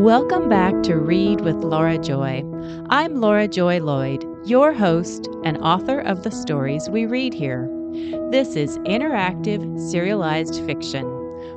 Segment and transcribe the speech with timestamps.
[0.00, 2.42] Welcome back to Read with Laura Joy.
[2.88, 7.68] I'm Laura Joy Lloyd, your host and author of the stories we read here.
[8.30, 9.60] This is interactive,
[9.90, 11.04] serialized fiction,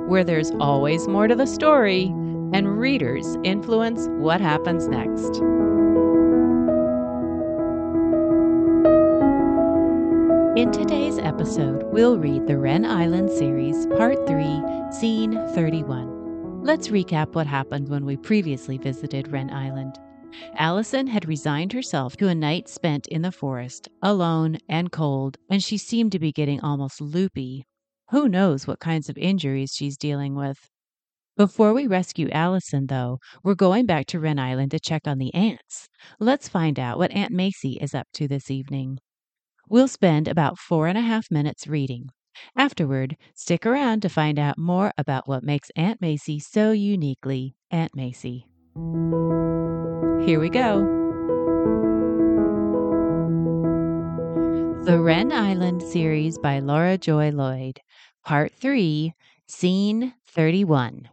[0.09, 2.07] where there's always more to the story
[2.53, 5.37] and readers influence what happens next.
[10.59, 16.22] In today's episode, we'll read the Wren Island series, Part 3, Scene 31.
[16.63, 19.99] Let's recap what happened when we previously visited Wren Island.
[20.55, 25.61] Allison had resigned herself to a night spent in the forest, alone and cold, and
[25.61, 27.65] she seemed to be getting almost loopy.
[28.11, 30.57] Who knows what kinds of injuries she's dealing with?
[31.35, 35.33] Before we rescue Allison, though, we're going back to Wren Island to check on the
[35.33, 35.89] aunts.
[36.17, 38.99] Let's find out what Aunt Macy is up to this evening.
[39.67, 42.07] We'll spend about four and a half minutes reading.
[42.55, 47.95] Afterward, stick around to find out more about what makes Aunt Macy so uniquely Aunt
[47.95, 48.47] Macy.
[50.25, 51.03] Here we go.
[54.85, 57.79] The Wren Island series by Laura Joy Lloyd,
[58.25, 59.13] Part 3,
[59.47, 61.09] Scene 31.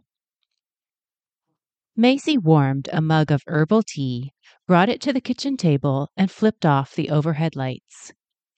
[1.95, 4.33] Macy warmed a mug of herbal tea,
[4.67, 8.11] brought it to the kitchen table, and flipped off the overhead lights.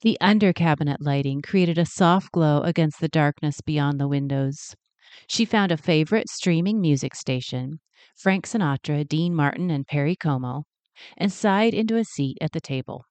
[0.04, 4.76] The under cabinet lighting created a soft glow against the darkness beyond the windows.
[5.28, 7.80] She found a favorite streaming music station,
[8.18, 10.66] Frank Sinatra, Dean Martin, and Perry Como,
[11.18, 13.06] and sighed into a seat at the table.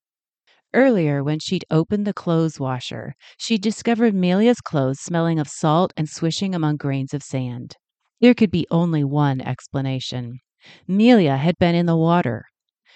[0.74, 6.10] Earlier, when she'd opened the clothes washer, she'd discovered Melia's clothes smelling of salt and
[6.10, 7.74] swishing among grains of sand.
[8.20, 10.40] There could be only one explanation.
[10.86, 12.44] Melia had been in the water,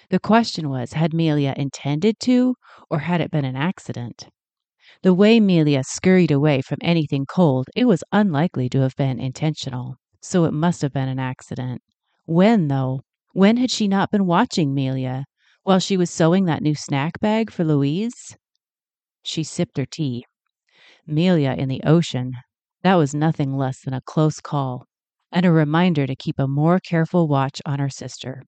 [0.09, 2.55] the question was had Melia intended to,
[2.89, 4.27] or had it been an accident?
[5.03, 9.97] The way Melia scurried away from anything cold, it was unlikely to have been intentional,
[10.21, 11.81] so it must have been an accident.
[12.25, 13.01] When, though?
[13.33, 15.25] When had she not been watching Melia?
[15.63, 18.37] While she was sewing that new snack bag for Louise?
[19.23, 20.25] She sipped her tea.
[21.05, 22.31] Melia in the ocean.
[22.83, 24.85] That was nothing less than a close call,
[25.31, 28.43] and a reminder to keep a more careful watch on her sister.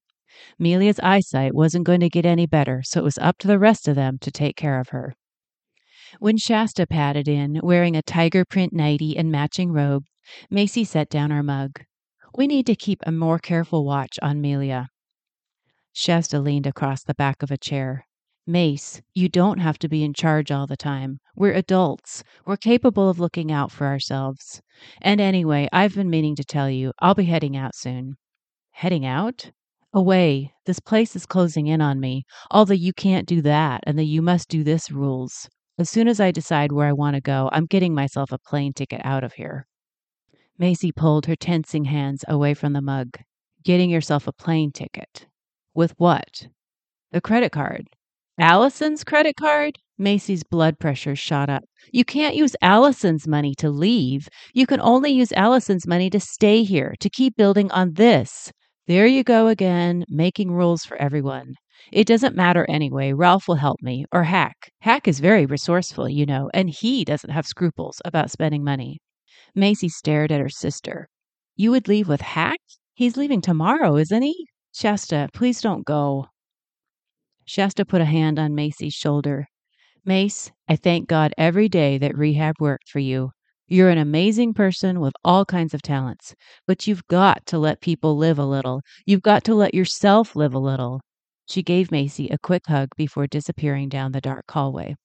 [0.58, 3.88] Melia's eyesight wasn't going to get any better, so it was up to the rest
[3.88, 5.14] of them to take care of her.
[6.18, 10.04] When Shasta padded in, wearing a tiger print nightie and matching robe,
[10.50, 11.84] Macy set down her mug.
[12.34, 14.88] We need to keep a more careful watch on Melia.
[15.92, 18.06] Shasta leaned across the back of a chair.
[18.46, 21.20] Mace, you don't have to be in charge all the time.
[21.36, 22.24] We're adults.
[22.46, 24.62] We're capable of looking out for ourselves.
[25.00, 28.16] And anyway, I've been meaning to tell you, I'll be heading out soon.
[28.72, 29.52] Heading out?
[29.92, 32.24] Away, this place is closing in on me.
[32.50, 35.48] All the you can't do that and the you must do this rules.
[35.78, 38.72] As soon as I decide where I want to go, I'm getting myself a plane
[38.72, 39.66] ticket out of here.
[40.58, 43.16] Macy pulled her tensing hands away from the mug.
[43.64, 45.26] Getting yourself a plane ticket.
[45.74, 46.46] With what?
[47.10, 47.88] The credit card.
[48.38, 49.78] Allison's credit card?
[49.98, 51.64] Macy's blood pressure shot up.
[51.92, 54.28] You can't use Allison's money to leave.
[54.54, 58.52] You can only use Allison's money to stay here, to keep building on this.
[58.90, 61.54] There you go again, making rules for everyone.
[61.92, 63.12] It doesn't matter anyway.
[63.12, 64.72] Ralph will help me, or Hack.
[64.80, 68.98] Hack is very resourceful, you know, and he doesn't have scruples about spending money.
[69.54, 71.08] Macy stared at her sister.
[71.54, 72.58] You would leave with Hack?
[72.92, 74.48] He's leaving tomorrow, isn't he?
[74.74, 76.26] Shasta, please don't go.
[77.44, 79.46] Shasta put a hand on Macy's shoulder.
[80.04, 83.30] Mace, I thank God every day that rehab worked for you.
[83.72, 86.34] You're an amazing person with all kinds of talents,
[86.66, 88.82] but you've got to let people live a little.
[89.06, 91.00] You've got to let yourself live a little.
[91.46, 94.96] She gave Macy a quick hug before disappearing down the dark hallway.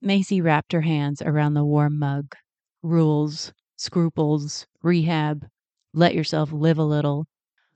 [0.00, 2.36] Macy wrapped her hands around the warm mug.
[2.84, 5.44] Rules, scruples, rehab,
[5.92, 7.26] let yourself live a little.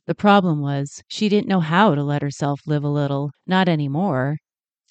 [0.06, 4.38] The problem was, she didn't know how to let herself live a little, not anymore.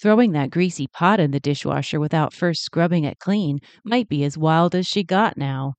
[0.00, 4.36] Throwing that greasy pot in the dishwasher without first scrubbing it clean might be as
[4.36, 5.74] wild as she got now.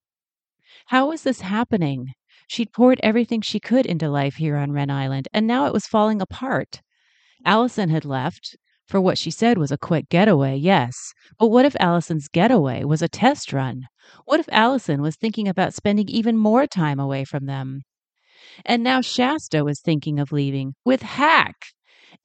[0.88, 2.14] How was this happening?
[2.48, 5.86] She'd poured everything she could into life here on Wren Island, and now it was
[5.86, 6.82] falling apart.
[7.46, 8.56] Allison had left
[8.88, 11.14] for what she said was a quick getaway, yes.
[11.38, 13.84] But what if Allison's getaway was a test run?
[14.26, 17.82] What if Allison was thinking about spending even more time away from them?
[18.66, 21.56] And now Shasta was thinking of leaving with Hack.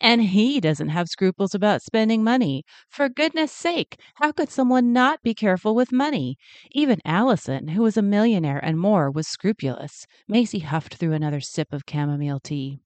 [0.00, 2.64] And he doesn't have scruples about spending money.
[2.88, 6.36] For goodness sake, how could someone not be careful with money?
[6.72, 10.06] Even Allison, who was a millionaire and more, was scrupulous.
[10.28, 12.80] Macy huffed through another sip of chamomile tea.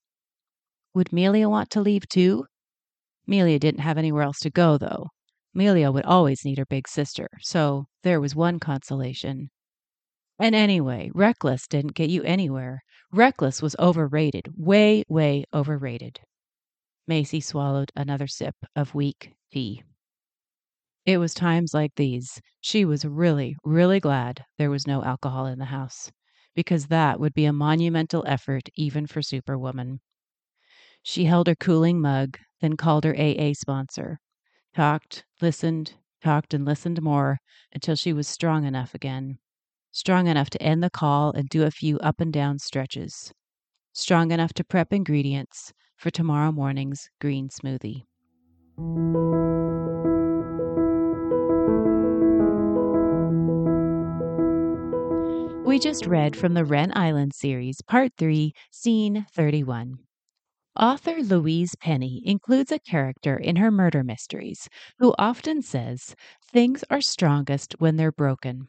[0.95, 2.47] Would Melia want to leave too?
[3.27, 5.09] Melia didn't have anywhere else to go, though.
[5.53, 9.51] Melia would always need her big sister, so there was one consolation.
[10.39, 12.83] And anyway, reckless didn't get you anywhere.
[13.11, 16.21] Reckless was overrated, way, way overrated.
[17.07, 19.83] Macy swallowed another sip of weak tea.
[21.07, 25.59] It was times like these she was really, really glad there was no alcohol in
[25.59, 26.13] the house,
[26.55, 30.01] because that would be a monumental effort even for Superwoman.
[31.03, 34.21] She held her cooling mug, then called her AA sponsor,
[34.75, 37.41] talked, listened, talked, and listened more
[37.73, 39.39] until she was strong enough again.
[39.93, 43.33] Strong enough to end the call and do a few up and down stretches.
[43.99, 48.05] Strong enough to prep ingredients for tomorrow morning's green smoothie.
[55.65, 59.95] We just read from the Wren Island series, Part 3, Scene 31.
[60.79, 64.69] Author Louise Penny includes a character in her murder mysteries
[64.99, 66.15] who often says,
[66.53, 68.69] Things are strongest when they're broken.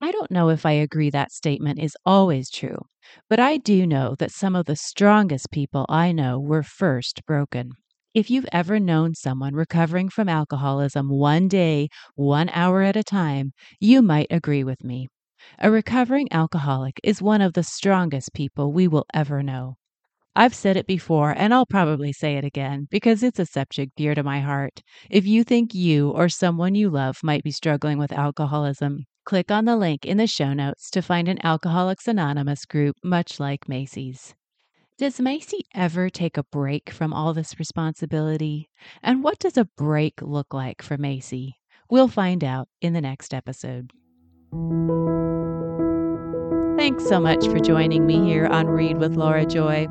[0.00, 2.86] I don't know if I agree that statement is always true,
[3.28, 7.72] but I do know that some of the strongest people I know were first broken.
[8.14, 13.52] If you've ever known someone recovering from alcoholism one day, one hour at a time,
[13.80, 15.08] you might agree with me.
[15.58, 19.76] A recovering alcoholic is one of the strongest people we will ever know.
[20.36, 24.14] I've said it before, and I'll probably say it again because it's a subject dear
[24.14, 24.82] to my heart.
[25.10, 29.64] If you think you or someone you love might be struggling with alcoholism, click on
[29.64, 34.34] the link in the show notes to find an Alcoholics Anonymous group much like Macy's.
[34.98, 38.70] Does Macy ever take a break from all this responsibility?
[39.02, 41.56] And what does a break look like for Macy?
[41.90, 43.90] We'll find out in the next episode.
[46.78, 49.88] Thanks so much for joining me here on Read with Laura Joy.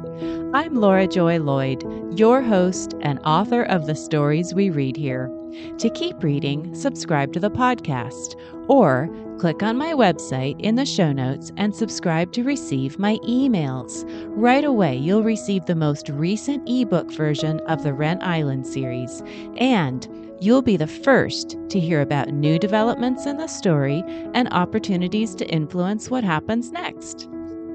[0.54, 1.84] I'm Laura Joy Lloyd,
[2.18, 5.30] your host and author of the stories we read here.
[5.78, 8.36] To keep reading, subscribe to the podcast
[8.68, 9.10] or
[9.40, 14.04] click on my website in the show notes and subscribe to receive my emails.
[14.30, 19.22] Right away, you'll receive the most recent ebook version of the Wren Island series
[19.58, 20.08] and
[20.42, 24.04] You'll be the first to hear about new developments in the story
[24.34, 27.30] and opportunities to influence what happens next.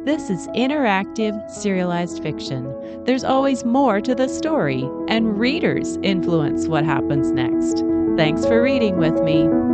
[0.04, 2.74] This is interactive, serialized fiction.
[3.04, 7.84] There's always more to the story, and readers influence what happens next.
[8.16, 9.69] Thanks for reading with me.